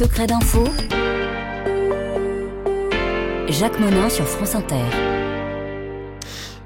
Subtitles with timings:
[0.00, 0.64] secrets d'info.
[3.50, 4.86] Jacques Monin sur France Inter.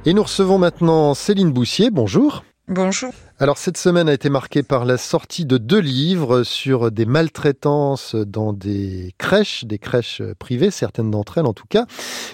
[0.05, 1.91] Et nous recevons maintenant Céline Boussier.
[1.91, 2.45] Bonjour.
[2.69, 3.13] Bonjour.
[3.41, 8.15] Alors cette semaine a été marquée par la sortie de deux livres sur des maltraitances
[8.15, 11.87] dans des crèches, des crèches privées, certaines d'entre elles en tout cas.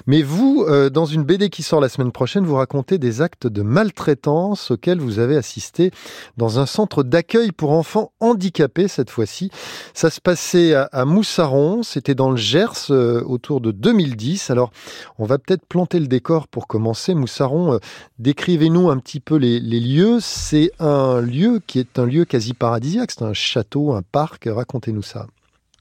[0.06, 3.46] Mais vous, euh, dans une BD qui sort la semaine prochaine, vous racontez des actes
[3.46, 5.90] de maltraitance auxquels vous avez assisté
[6.36, 9.50] dans un centre d'accueil pour enfants handicapés cette fois-ci.
[9.94, 14.50] Ça se passait à, Moussaron, c'était dans le Gers euh, autour de 2010.
[14.50, 14.70] Alors
[15.18, 17.14] on va peut-être planter le décor pour commencer.
[17.14, 17.78] Moussaron, euh,
[18.18, 20.18] décrivez-nous un petit peu les, lieux.
[20.20, 23.10] C'est un un lieu qui est un lieu quasi paradisiaque.
[23.12, 24.48] C'est un château, un parc.
[24.50, 25.26] Racontez-nous ça.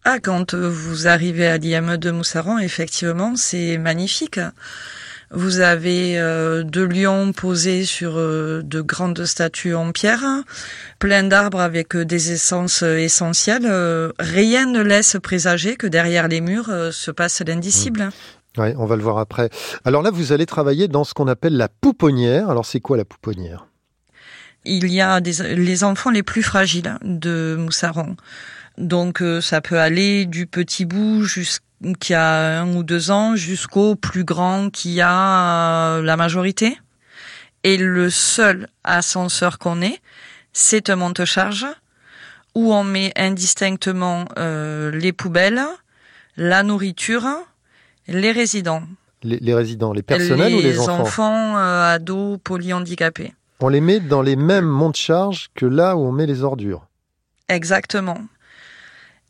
[0.05, 4.39] Ah, quand vous arrivez à l'IME de Moussaran, effectivement, c'est magnifique.
[5.31, 10.25] Vous avez euh, deux lions posés sur euh, de grandes statues en pierre,
[10.97, 13.67] plein d'arbres avec euh, des essences essentielles.
[14.17, 18.05] rien ne laisse présager que derrière les murs se passe l'indicible.
[18.05, 18.61] Mmh.
[18.61, 19.49] Oui, on va le voir après.
[19.85, 22.49] Alors là, vous allez travailler dans ce qu'on appelle la pouponnière.
[22.49, 23.68] Alors c'est quoi la pouponnière?
[24.65, 28.15] Il y a des, les enfants les plus fragiles de Moussaron.
[28.77, 31.25] Donc euh, ça peut aller du petit bout
[31.99, 36.77] qui a un ou deux ans jusqu'au plus grand qui a euh, la majorité.
[37.63, 39.99] Et le seul ascenseur qu'on ait,
[40.53, 41.67] c'est un monte-charge
[42.55, 45.61] où on met indistinctement euh, les poubelles,
[46.37, 47.27] la nourriture,
[48.07, 48.83] les résidents.
[49.23, 50.97] Les, résidents, les personnels ou les enfants?
[50.97, 53.33] Les enfants, ados, polyhandicapés.
[53.61, 56.43] On les met dans les mêmes monts de charge que là où on met les
[56.43, 56.87] ordures.
[57.49, 58.21] Exactement.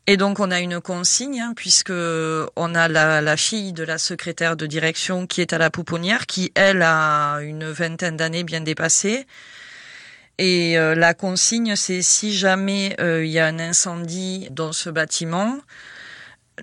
[0.06, 4.56] Et donc on a une consigne hein, puisque on a la, fille de la secrétaire
[4.56, 9.26] de direction qui est à la pouponnière, qui elle a une vingtaine d'années bien dépassées.
[10.38, 14.90] Et euh, la consigne, c'est si jamais euh, il y a un incendie dans ce
[14.90, 15.58] bâtiment,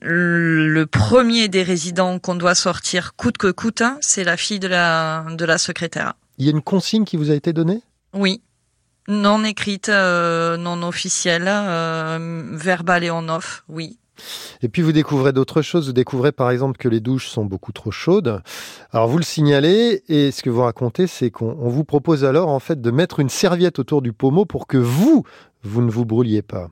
[0.02, 4.68] le premier des résidents qu'on doit sortir coûte que coûte, hein, c'est la fille de
[4.68, 6.14] la secrétaire.
[6.38, 7.82] Il y a une consigne qui vous a été donnée?
[8.14, 8.42] Oui.
[9.08, 14.00] Non écrite, euh, non officielle, euh, verbale et en off, oui.
[14.62, 15.88] Et puis vous découvrez d'autres choses.
[15.88, 18.42] Vous découvrez par exemple que les douches sont beaucoup trop chaudes.
[18.92, 22.60] Alors vous le signalez et ce que vous racontez, c'est qu'on vous propose alors en
[22.60, 25.24] fait de mettre une serviette autour du pommeau pour que vous,
[25.64, 26.70] vous ne vous brûliez pas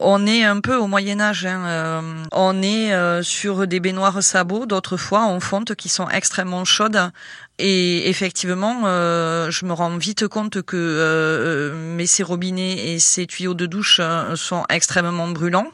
[0.00, 1.46] on est un peu au Moyen Âge.
[1.46, 1.64] Hein.
[1.66, 7.10] Euh, on est euh, sur des baignoires sabots d'autrefois en fonte qui sont extrêmement chaudes.
[7.58, 13.54] Et effectivement, euh, je me rends vite compte que mes ces robinets et ces tuyaux
[13.54, 14.00] de douche
[14.34, 15.70] sont extrêmement brûlants.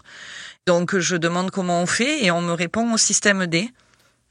[0.67, 3.69] Donc je demande comment on fait et on me répond au système D.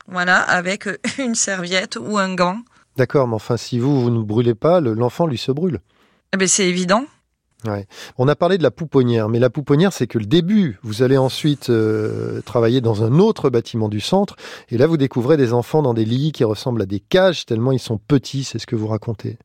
[0.07, 0.87] Voilà, avec
[1.19, 2.59] une serviette ou un gant.
[2.97, 5.79] D'accord, mais enfin si vous, vous ne brûlez pas, l'enfant lui se brûle.
[6.33, 7.05] Eh ben, c'est évident.
[8.17, 10.79] On a parlé de la pouponnière, mais la pouponnière, c'est que le début.
[10.83, 14.35] Vous allez ensuite euh, travailler dans un autre bâtiment du centre,
[14.69, 17.71] et là, vous découvrez des enfants dans des lits qui ressemblent à des cages, tellement
[17.71, 19.37] ils sont petits, c'est ce que vous racontez.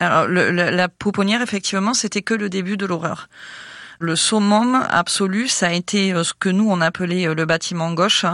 [0.00, 3.28] Alors, la pouponnière, effectivement, c'était que le début de l'horreur.
[4.00, 7.92] Le summum absolu, ça a été euh, ce que nous, on appelait euh, le bâtiment
[7.92, 8.26] gauche,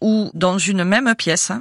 [0.00, 1.52] où dans une même pièce,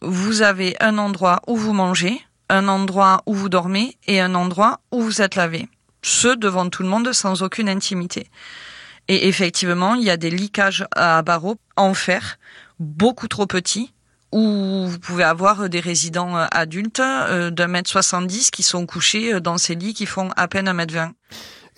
[0.00, 4.80] vous avez un endroit où vous mangez, un endroit où vous dormez et un endroit
[4.92, 5.68] où vous êtes lavé
[6.02, 8.28] ce devant tout le monde sans aucune intimité.
[9.08, 12.38] Et effectivement, il y a des liquages à barreaux en fer,
[12.78, 13.92] beaucoup trop petits,
[14.32, 19.32] où vous pouvez avoir des résidents euh, adultes euh, d'un mètre soixante-dix qui sont couchés
[19.32, 21.12] euh, dans ces lits qui font à peine un mètre vingt.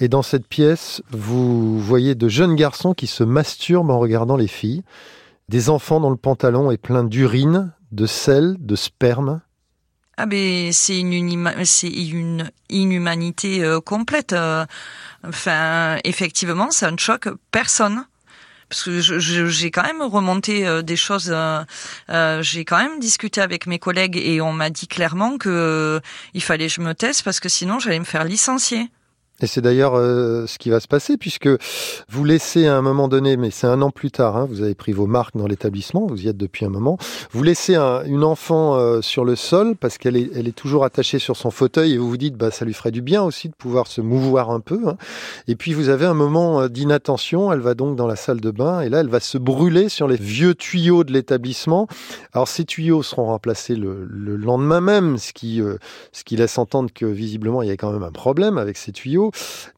[0.01, 4.49] Et dans cette pièce, vous voyez de jeunes garçons qui se masturbent en regardant les
[4.49, 4.83] filles,
[5.49, 9.41] des enfants dont le pantalon est plein d'urine, de sel, de sperme.
[10.23, 11.91] Ah ben c'est une, c'est
[12.69, 14.35] inhumanité euh, complète.
[14.35, 14.67] Euh.
[16.05, 18.05] effectivement, ça ne choque personne
[18.69, 21.35] parce que j'ai quand même remonté euh, des choses.
[22.43, 26.03] j'ai quand même discuté avec mes collègues et on m'a dit clairement que
[26.35, 28.91] il fallait que je me teste parce que sinon j'allais me faire licencier.
[29.43, 31.49] Et c'est d'ailleurs euh, ce qui va se passer puisque
[32.09, 34.75] vous laissez à un moment donné, mais c'est un an plus tard, hein, vous avez
[34.75, 36.99] pris vos marques dans l'établissement, vous y êtes depuis un moment,
[37.31, 41.19] vous laissez une enfant euh, sur le sol parce qu'elle est, elle est toujours attachée
[41.19, 43.55] sur son fauteuil et vous vous dites bah ça lui ferait du bien aussi de
[43.55, 44.81] pouvoir se mouvoir un peu.
[44.87, 44.97] Hein.
[45.49, 48.51] Et puis vous avez un moment euh, d'inattention, elle va donc dans la salle de
[48.51, 51.87] bain et là elle va se brûler sur les vieux tuyaux de l'établissement.
[52.35, 55.63] Alors ces tuyaux seront remplacés le, le lendemain même, ce qui,
[56.13, 58.93] ce qui laisse entendre que visiblement il y a quand même un problème avec ces
[58.93, 59.30] tuyaux.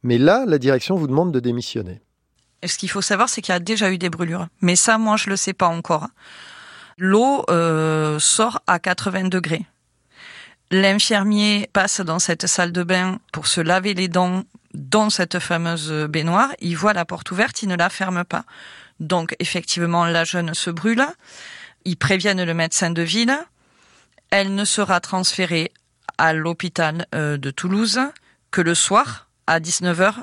[0.03, 2.01] Mais là, la direction vous demande de démissionner.
[2.65, 4.49] ce qu'il faut savoir, c'est qu'il y a déjà eu des brûlures.
[4.61, 6.09] Mais ça, moi, je le sais pas encore.
[6.99, 9.67] L'eau euh, sort à 80 degrés.
[10.71, 15.93] L'infirmier passe dans cette salle de bain pour se laver les dents dans cette fameuse
[16.09, 16.49] baignoire.
[16.61, 18.45] Il voit la porte ouverte, il ne la ferme pas.
[19.01, 21.05] Donc effectivement, la jeune se brûle.
[21.85, 23.37] Ils préviennent le médecin de ville.
[24.31, 25.73] Elle ne sera transférée
[26.17, 28.01] à l'hôpital euh, de Toulouse
[28.51, 30.15] que le soir à 19h.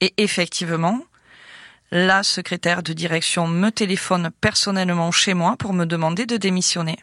[0.00, 1.00] Et effectivement,
[1.90, 6.98] la secrétaire de direction me téléphone personnellement chez moi pour me demander de démissionner.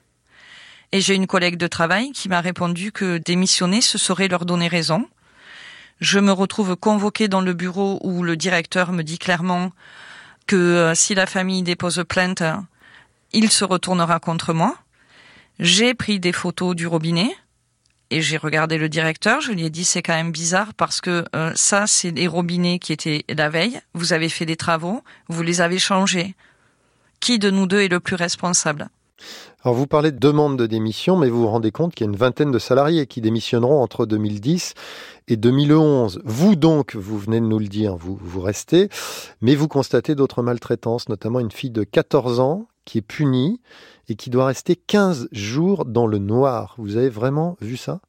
[0.92, 4.68] Et j'ai une collègue de travail qui m'a répondu que démissionner, ce serait leur donner
[4.68, 5.08] raison.
[6.02, 9.72] Je me retrouve convoquée dans le bureau où le directeur me dit clairement
[10.48, 12.42] que euh, si la famille dépose plainte,
[13.32, 14.76] il se retournera contre moi.
[15.60, 17.36] J'ai pris des photos du robinet
[18.12, 19.42] et j'ai regardé le directeur.
[19.42, 22.80] Je lui ai dit c'est quand même bizarre parce que euh, ça c'est des robinets
[22.80, 23.80] qui étaient la veille.
[23.94, 26.36] Vous avez fait des travaux, vous les avez changés.
[27.20, 28.90] Qui de nous deux est le plus responsable?
[29.64, 32.12] Alors vous parlez de demande de démission, mais vous vous rendez compte qu'il y a
[32.12, 34.74] une vingtaine de salariés qui démissionneront entre 2010
[35.28, 36.22] et 2011.
[36.24, 38.88] Vous donc, vous venez de nous le dire, vous, vous restez,
[39.42, 43.62] mais vous constatez d'autres maltraitances, notamment une fille de 14 ans qui est punie
[44.10, 46.74] et qui doit rester 15 jours dans le noir.
[46.80, 48.02] Vous avez vraiment vu ça?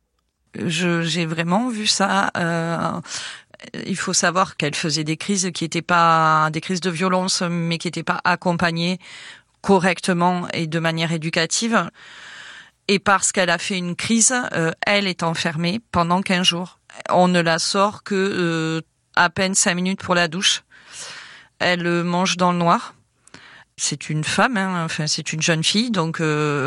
[0.55, 2.31] J'ai vraiment vu ça.
[2.39, 3.01] Euh,
[3.87, 7.77] il faut savoir qu'elle faisait des crises qui n'étaient pas des crises de violence, mais
[7.77, 8.99] qui n'étaient pas accompagnées
[9.61, 11.91] correctement et de manière éducative.
[12.89, 16.79] Et parce qu'elle a fait une crise, euh, elle est enfermée pendant 15 jours.
[17.11, 18.81] On ne la sort que euh,
[19.15, 20.63] à peine 5 minutes pour la douche.
[21.59, 22.95] Elle mange dans le noir.
[23.83, 26.21] C'est une femme, hein, enfin c'est une jeune fille, donc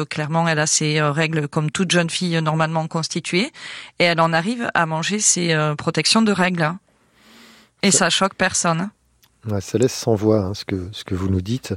[0.10, 3.52] clairement elle a ses règles comme toute jeune fille normalement constituée,
[4.00, 6.64] et elle en arrive à manger ses protections de règles.
[6.64, 6.80] Hein.
[7.84, 8.90] Et ça choque personne
[9.60, 11.74] ça laisse sans voix hein, ce, que, vous nous dites.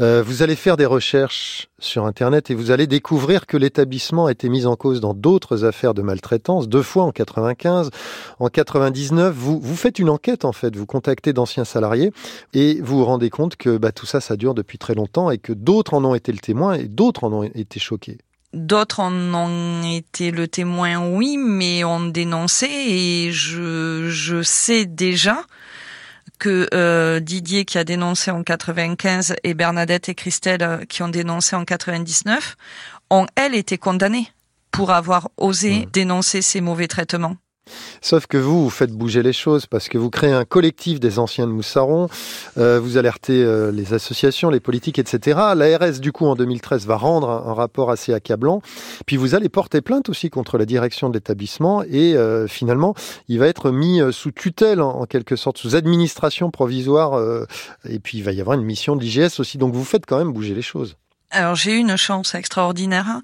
[0.00, 4.32] Euh, vous allez faire des recherches sur Internet et vous allez découvrir que l'établissement a
[4.32, 7.90] été mis en cause dans d'autres affaires de maltraitance, deux fois en 95,
[8.40, 9.34] en 99.
[9.34, 12.12] Vous, faites une enquête en fait, vous contactez d'anciens salariés
[12.52, 15.38] et vous vous rendez compte que bah, tout ça, ça dure depuis très longtemps et
[15.38, 18.18] que d'autres en ont été le témoin et d'autres en ont été choqués.
[18.52, 25.44] D'autres en ont été le témoin, oui, mais ont dénoncé et je sais déjà
[26.38, 31.08] que euh, Didier qui a dénoncé en 95 et Bernadette et Christelle euh, qui ont
[31.08, 32.56] dénoncé en 99
[33.10, 34.28] ont elles été condamnées
[34.70, 37.36] pour avoir osé dénoncer ces mauvais traitements.
[38.00, 41.18] Sauf que vous, vous faites bouger les choses parce que vous créez un collectif des
[41.18, 42.08] anciens de Moussaron,
[42.58, 45.38] euh, vous alertez euh, les associations, les politiques, etc.
[45.56, 48.60] L'ARS, du coup, en 2013, va rendre un, rapport assez accablant.
[49.06, 52.94] Puis vous allez porter plainte aussi contre la direction de l'établissement et euh, finalement,
[53.28, 57.20] il va être mis sous tutelle, en, quelque sorte, sous administration provisoire.
[57.88, 59.56] et puis il va y avoir une mission de l'IGS aussi.
[59.56, 60.96] Donc vous faiaites quand même bouger les choses.
[61.30, 63.20] Alors j'ai eu une chance extraordinaire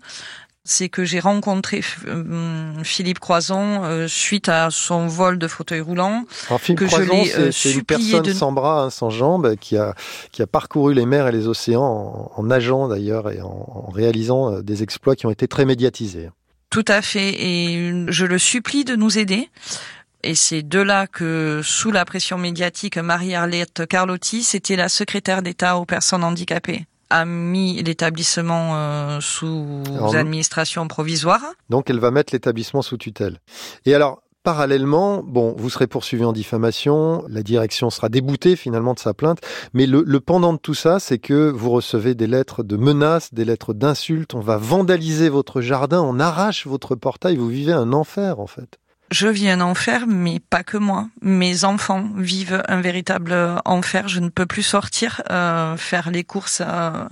[0.65, 6.25] c'est que j'ai rencontré euh, Philippe Croison euh, suite à son vol de fauteuil roulant.
[6.49, 9.95] Alors, Philippe Croison, c'est une personne sans bras, hein, sans jambes, qui a,
[10.33, 14.63] qui a parcouru les mers et les océans en, nageant d'ailleurs et en, réalisant euh,
[14.63, 16.31] des exploits qui ont été très médiatisés.
[16.69, 19.49] Tout à fait, et je le supplie de nous aider.
[20.23, 25.79] Et c'est de là que, sous la pression médiatique, Marie-Arlette Carlotti, c'était la secrétaire d'État
[25.79, 29.83] aux personnes handicapées a mis l'établissement euh, sous
[30.15, 31.41] administration provisoire.
[31.69, 33.39] Donc elle va mettre l'établissement sous tutelle.
[33.85, 38.99] Et alors, Parallèlement, bon, vous serez poursuivi en diffamation, la direction sera déboutée finalement de
[38.99, 39.41] sa plainte,
[39.75, 43.35] mais le, le pendant de tout ça, c'est que vous recevez des lettres de menaces,
[43.35, 47.93] des lettres d'insultes, on va vandaliser votre jardin, on arrache votre portail, vous vivez un
[47.93, 48.79] enfer en fait
[49.11, 51.09] je vis un enfer, mais pas que moi.
[51.21, 54.09] Mes enfants vivent un véritable enfer.
[54.09, 57.09] Je ne peux plus sortir, euh, faire les courses euh,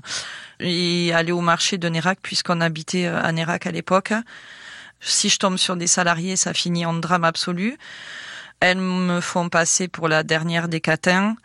[0.61, 4.13] et aller au marché de Nérac, puisqu'on habitait euh, à Nérac à l'époque.
[5.01, 7.77] Si je tombe sur des salariés, ça finit en drame absolu.
[8.61, 11.37] Elles me font passer pour la dernière des catins.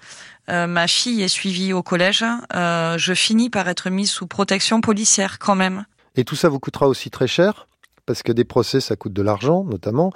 [0.48, 2.26] ma fille est suivie au collège.
[2.52, 5.86] je finis par être mise sous protection policière quand même.
[6.16, 7.68] Et tout ça vous coûtera aussi très cher?
[8.06, 10.12] Parce que des procès, ça coûte de l'argent, notamment.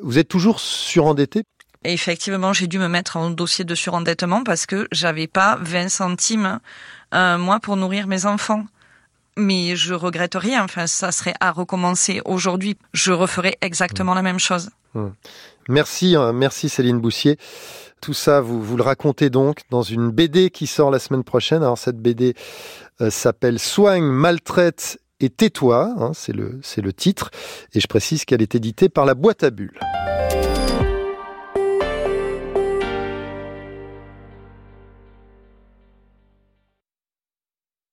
[0.00, 1.44] Vous êtes toujours surendetté?
[1.84, 6.58] Effectivement, j'ai dû me mettre en dossier de surendettement parce que j'avais pas 20 centimes
[7.12, 8.64] un mois pour nourrir mes enfants.
[9.36, 10.64] Mais je regrette rien.
[10.64, 12.76] Enfin, ça serait à recommencer aujourd'hui.
[12.92, 14.70] Je referais exactement la même chose.
[14.94, 15.12] Hum.
[15.68, 17.38] Merci, hein, merci Céline Boussier.
[18.00, 21.62] Tout ça, vous, vous le racontez donc dans une BD qui sort la semaine prochaine.
[21.62, 22.34] Alors cette BD
[23.00, 27.30] euh, s'appelle Soigne, maltraite et Tais-toi, hein, c'est le, le titre,
[27.74, 29.78] et je précise qu'elle est éditée par la boîte à bulles.